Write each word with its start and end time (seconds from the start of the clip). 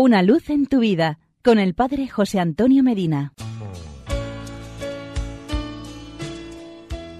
Una 0.00 0.22
luz 0.22 0.48
en 0.48 0.66
tu 0.66 0.78
vida 0.78 1.18
con 1.42 1.58
el 1.58 1.74
Padre 1.74 2.06
José 2.06 2.38
Antonio 2.38 2.84
Medina. 2.84 3.32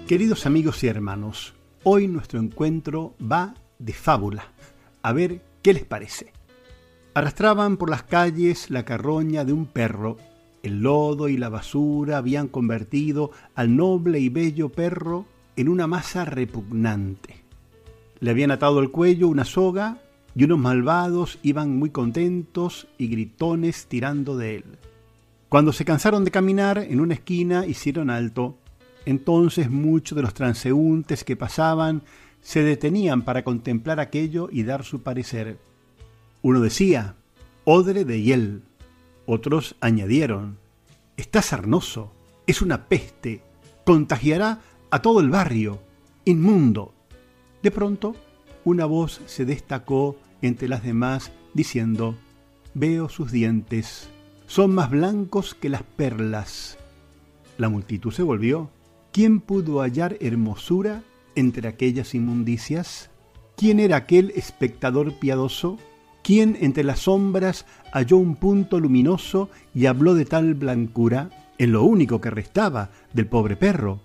Queridos 0.07 0.45
amigos 0.45 0.81
y 0.85 0.87
hermanos, 0.87 1.55
hoy 1.83 2.07
nuestro 2.07 2.39
encuentro 2.39 3.15
va 3.21 3.53
de 3.79 3.91
fábula. 3.91 4.53
A 5.01 5.11
ver 5.11 5.41
qué 5.61 5.73
les 5.73 5.83
parece. 5.83 6.31
Arrastraban 7.13 7.75
por 7.75 7.89
las 7.89 8.03
calles 8.03 8.69
la 8.69 8.85
carroña 8.85 9.43
de 9.43 9.51
un 9.51 9.65
perro. 9.65 10.15
El 10.63 10.79
lodo 10.79 11.27
y 11.27 11.35
la 11.35 11.49
basura 11.49 12.15
habían 12.15 12.47
convertido 12.47 13.31
al 13.55 13.75
noble 13.75 14.21
y 14.21 14.29
bello 14.29 14.69
perro 14.69 15.25
en 15.57 15.67
una 15.67 15.85
masa 15.85 16.23
repugnante. 16.23 17.43
Le 18.21 18.31
habían 18.31 18.51
atado 18.51 18.79
al 18.79 18.89
cuello 18.89 19.27
una 19.27 19.43
soga 19.43 19.97
y 20.39 20.45
unos 20.45 20.59
malvados 20.59 21.37
iban 21.43 21.77
muy 21.77 21.89
contentos 21.89 22.87
y 22.97 23.09
gritones 23.09 23.87
tirando 23.87 24.37
de 24.37 24.55
él. 24.55 24.63
Cuando 25.49 25.73
se 25.73 25.83
cansaron 25.83 26.23
de 26.23 26.31
caminar, 26.31 26.77
en 26.77 27.01
una 27.01 27.15
esquina 27.15 27.65
hicieron 27.65 28.09
alto. 28.09 28.57
Entonces 29.05 29.69
muchos 29.69 30.15
de 30.15 30.21
los 30.21 30.33
transeúntes 30.33 31.25
que 31.25 31.35
pasaban 31.35 32.03
se 32.39 32.63
detenían 32.63 33.23
para 33.23 33.43
contemplar 33.43 33.99
aquello 33.99 34.47
y 34.49 34.63
dar 34.63 34.85
su 34.85 35.01
parecer. 35.01 35.59
Uno 36.41 36.61
decía, 36.61 37.15
odre 37.65 38.05
de 38.05 38.21
hiel. 38.21 38.61
Otros 39.25 39.75
añadieron, 39.81 40.57
está 41.17 41.41
sarnoso, 41.41 42.13
es 42.47 42.61
una 42.61 42.87
peste, 42.87 43.41
contagiará 43.83 44.61
a 44.89 45.01
todo 45.01 45.19
el 45.19 45.31
barrio, 45.31 45.81
inmundo. 46.23 46.93
De 47.61 47.71
pronto, 47.71 48.15
una 48.63 48.85
voz 48.85 49.19
se 49.25 49.43
destacó 49.43 50.15
entre 50.41 50.67
las 50.67 50.83
demás 50.83 51.31
diciendo, 51.53 52.15
Veo 52.73 53.09
sus 53.09 53.31
dientes, 53.31 54.09
son 54.45 54.73
más 54.73 54.89
blancos 54.89 55.53
que 55.55 55.69
las 55.69 55.83
perlas. 55.83 56.77
La 57.57 57.69
multitud 57.69 58.11
se 58.11 58.23
volvió. 58.23 58.69
¿Quién 59.11 59.41
pudo 59.41 59.81
hallar 59.81 60.17
hermosura 60.21 61.03
entre 61.35 61.67
aquellas 61.67 62.13
inmundicias? 62.15 63.09
¿Quién 63.57 63.79
era 63.79 63.97
aquel 63.97 64.31
espectador 64.35 65.19
piadoso? 65.19 65.77
¿Quién 66.23 66.57
entre 66.61 66.83
las 66.83 66.99
sombras 66.99 67.65
halló 67.91 68.17
un 68.17 68.35
punto 68.35 68.79
luminoso 68.79 69.49
y 69.73 69.87
habló 69.87 70.15
de 70.15 70.25
tal 70.25 70.53
blancura 70.53 71.29
en 71.57 71.71
lo 71.71 71.83
único 71.83 72.21
que 72.21 72.29
restaba 72.29 72.91
del 73.13 73.27
pobre 73.27 73.55
perro? 73.55 73.99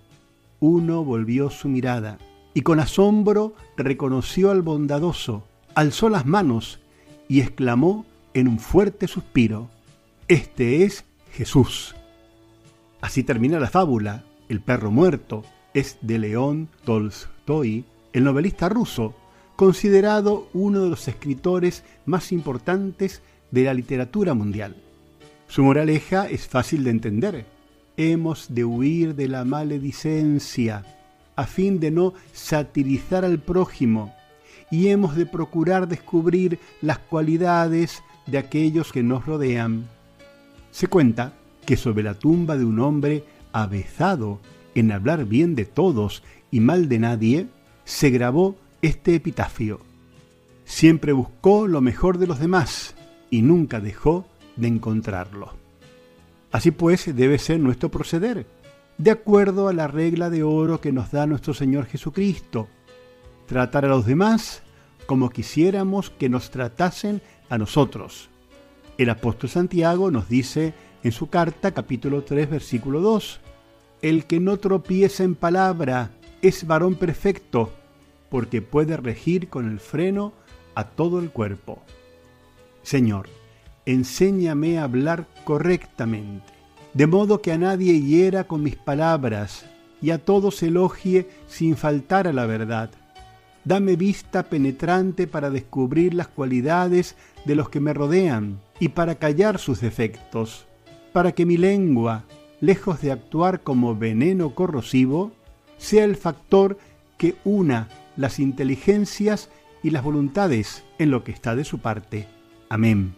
Uno 0.59 1.03
volvió 1.03 1.49
su 1.49 1.69
mirada 1.69 2.17
y 2.53 2.61
con 2.61 2.79
asombro 2.79 3.53
reconoció 3.77 4.49
al 4.49 4.61
bondadoso, 4.61 5.43
alzó 5.75 6.09
las 6.09 6.25
manos 6.25 6.79
y 7.27 7.41
exclamó 7.41 8.05
en 8.33 8.47
un 8.47 8.59
fuerte 8.59 9.07
suspiro, 9.07 9.69
Este 10.27 10.83
es 10.83 11.05
Jesús. 11.31 11.95
Así 13.01 13.23
termina 13.23 13.59
la 13.59 13.69
fábula. 13.69 14.23
El 14.49 14.61
perro 14.61 14.89
muerto 14.89 15.43
es 15.73 15.97
de 16.01 16.17
León 16.17 16.69
Tolstoy, 16.85 17.85
el 18.13 18.23
novelista 18.23 18.69
ruso, 18.69 19.15
considerado 19.55 20.49
uno 20.53 20.81
de 20.83 20.89
los 20.89 21.07
escritores 21.07 21.83
más 22.05 22.31
importantes 22.31 23.21
de 23.51 23.63
la 23.65 23.73
literatura 23.73 24.33
mundial. 24.33 24.75
Su 25.47 25.63
moraleja 25.63 26.27
es 26.29 26.47
fácil 26.47 26.83
de 26.83 26.91
entender. 26.91 27.45
Hemos 27.97 28.53
de 28.53 28.65
huir 28.65 29.15
de 29.15 29.27
la 29.27 29.45
maledicencia 29.45 30.83
a 31.35 31.45
fin 31.45 31.79
de 31.79 31.91
no 31.91 32.13
satirizar 32.33 33.25
al 33.25 33.39
prójimo 33.39 34.13
y 34.71 34.87
hemos 34.87 35.15
de 35.15 35.25
procurar 35.25 35.87
descubrir 35.87 36.59
las 36.81 36.97
cualidades 36.99 38.03
de 38.25 38.37
aquellos 38.37 38.91
que 38.91 39.03
nos 39.03 39.25
rodean. 39.25 39.87
Se 40.71 40.87
cuenta 40.87 41.33
que 41.65 41.77
sobre 41.77 42.03
la 42.03 42.13
tumba 42.13 42.57
de 42.57 42.65
un 42.65 42.79
hombre 42.79 43.23
avezado 43.53 44.39
en 44.73 44.91
hablar 44.91 45.25
bien 45.25 45.55
de 45.55 45.65
todos 45.65 46.23
y 46.51 46.59
mal 46.59 46.89
de 46.89 46.99
nadie, 46.99 47.47
se 47.85 48.09
grabó 48.09 48.55
este 48.81 49.15
epitafio. 49.15 49.79
Siempre 50.65 51.13
buscó 51.13 51.67
lo 51.67 51.81
mejor 51.81 52.17
de 52.17 52.27
los 52.27 52.39
demás 52.39 52.95
y 53.29 53.41
nunca 53.41 53.79
dejó 53.79 54.25
de 54.55 54.67
encontrarlo. 54.67 55.53
Así 56.51 56.71
pues 56.71 57.15
debe 57.15 57.37
ser 57.37 57.59
nuestro 57.59 57.89
proceder 57.89 58.45
de 58.97 59.11
acuerdo 59.11 59.67
a 59.67 59.73
la 59.73 59.87
regla 59.87 60.29
de 60.29 60.43
oro 60.43 60.79
que 60.79 60.91
nos 60.91 61.11
da 61.11 61.27
nuestro 61.27 61.53
Señor 61.53 61.85
Jesucristo. 61.85 62.67
Tratar 63.45 63.85
a 63.85 63.89
los 63.89 64.05
demás 64.05 64.61
como 65.05 65.29
quisiéramos 65.29 66.09
que 66.09 66.29
nos 66.29 66.49
tratasen 66.49 67.21
a 67.49 67.57
nosotros. 67.57 68.29
El 68.97 69.09
apóstol 69.09 69.49
Santiago 69.49 70.09
nos 70.09 70.29
dice 70.29 70.73
en 71.03 71.11
su 71.11 71.27
carta 71.29 71.71
capítulo 71.71 72.23
3 72.23 72.49
versículo 72.49 73.01
2, 73.01 73.39
El 74.01 74.25
que 74.25 74.39
no 74.39 74.57
tropieza 74.57 75.23
en 75.23 75.35
palabra 75.35 76.11
es 76.41 76.65
varón 76.65 76.95
perfecto, 76.95 77.71
porque 78.29 78.61
puede 78.61 78.97
regir 78.97 79.49
con 79.49 79.69
el 79.69 79.79
freno 79.79 80.33
a 80.73 80.85
todo 80.85 81.19
el 81.19 81.29
cuerpo. 81.29 81.81
Señor, 82.81 83.29
enséñame 83.85 84.79
a 84.79 84.83
hablar 84.83 85.27
correctamente 85.43 86.55
de 86.95 87.07
modo 87.07 87.41
que 87.41 87.51
a 87.51 87.57
nadie 87.57 87.99
hiera 87.99 88.45
con 88.45 88.63
mis 88.63 88.77
palabras 88.77 89.65
y 90.01 90.11
a 90.11 90.17
todos 90.17 90.63
elogie 90.63 91.27
sin 91.45 91.75
faltar 91.75 92.25
a 92.25 92.31
la 92.31 92.45
verdad. 92.45 92.89
Dame 93.65 93.95
vista 93.95 94.43
penetrante 94.43 95.25
para 95.25 95.49
descubrir 95.49 96.13
las 96.13 96.27
cualidades 96.27 97.15
de 97.45 97.55
los 97.55 97.69
que 97.69 97.79
me 97.79 97.93
rodean 97.93 98.61
y 98.79 98.89
para 98.89 99.15
callar 99.15 99.57
sus 99.57 99.81
defectos, 99.81 100.67
para 101.11 101.31
que 101.31 101.47
mi 101.47 101.57
lengua, 101.57 102.25
lejos 102.61 103.01
de 103.01 103.11
actuar 103.11 103.61
como 103.61 103.95
veneno 103.95 104.53
corrosivo, 104.53 105.31
sea 105.79 106.05
el 106.05 106.15
factor 106.15 106.77
que 107.17 107.35
una 107.43 107.89
las 108.15 108.39
inteligencias 108.39 109.49
y 109.81 109.89
las 109.89 110.03
voluntades 110.03 110.83
en 110.99 111.09
lo 111.09 111.23
que 111.23 111.31
está 111.31 111.55
de 111.55 111.65
su 111.65 111.79
parte. 111.79 112.27
Amén. 112.69 113.15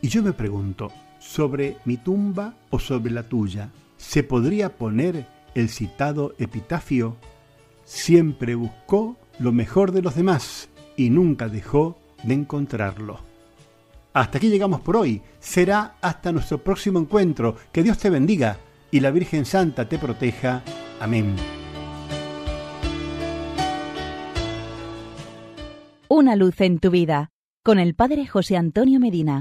Y 0.00 0.08
yo 0.08 0.22
me 0.22 0.32
pregunto, 0.32 0.92
sobre 1.18 1.78
mi 1.84 1.96
tumba 1.96 2.54
o 2.70 2.78
sobre 2.78 3.10
la 3.10 3.24
tuya, 3.24 3.70
se 3.96 4.22
podría 4.22 4.76
poner 4.76 5.26
el 5.56 5.68
citado 5.68 6.36
epitafio, 6.38 7.16
siempre 7.84 8.54
buscó 8.54 9.16
lo 9.38 9.52
mejor 9.52 9.92
de 9.92 10.02
los 10.02 10.14
demás 10.14 10.68
y 10.96 11.10
nunca 11.10 11.48
dejó 11.48 11.98
de 12.22 12.34
encontrarlo. 12.34 13.20
Hasta 14.12 14.38
aquí 14.38 14.48
llegamos 14.48 14.80
por 14.80 14.96
hoy. 14.96 15.22
Será 15.38 15.94
hasta 16.00 16.32
nuestro 16.32 16.58
próximo 16.58 16.98
encuentro. 16.98 17.56
Que 17.72 17.82
Dios 17.82 17.98
te 17.98 18.10
bendiga 18.10 18.58
y 18.90 19.00
la 19.00 19.10
Virgen 19.10 19.44
Santa 19.44 19.88
te 19.88 19.98
proteja. 19.98 20.62
Amén. 21.00 21.36
Una 26.08 26.34
luz 26.36 26.60
en 26.60 26.80
tu 26.80 26.90
vida 26.90 27.30
con 27.62 27.78
el 27.78 27.94
Padre 27.94 28.26
José 28.26 28.56
Antonio 28.56 28.98
Medina. 28.98 29.36